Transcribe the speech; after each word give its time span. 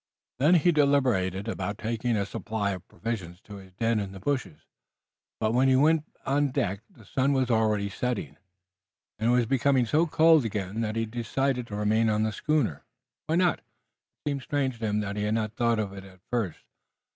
Then 0.39 0.55
he 0.55 0.71
deliberated 0.71 1.47
about 1.47 1.77
taking 1.77 2.17
a 2.17 2.25
supply 2.25 2.71
of 2.71 2.87
provisions 2.87 3.39
to 3.41 3.57
his 3.57 3.71
den 3.75 3.99
in 3.99 4.13
the 4.13 4.19
bushes, 4.19 4.61
but 5.39 5.53
when 5.53 5.67
he 5.67 5.75
went 5.75 6.05
on 6.25 6.47
deck 6.49 6.81
the 6.89 7.05
sun 7.05 7.33
was 7.33 7.51
already 7.51 7.87
setting, 7.87 8.35
and 9.19 9.29
it 9.29 9.33
was 9.35 9.45
becoming 9.45 9.85
so 9.85 10.07
cold 10.07 10.43
again 10.43 10.81
that 10.81 10.95
he 10.95 11.05
decided 11.05 11.67
to 11.67 11.75
remain 11.75 12.09
on 12.09 12.23
the 12.23 12.31
schooner. 12.31 12.83
Why 13.27 13.35
not? 13.35 13.59
It 13.59 14.27
seemed 14.29 14.41
strange 14.41 14.79
to 14.79 14.87
him 14.87 15.01
that 15.01 15.17
he 15.17 15.23
had 15.25 15.35
not 15.35 15.53
thought 15.55 15.77
of 15.77 15.93
it 15.93 16.03
at 16.03 16.21
first. 16.31 16.61